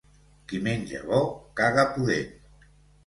Qui 0.51 0.61
menja 0.67 1.03
bo, 1.11 1.21
caga 1.61 1.85
pudent. 1.93 2.35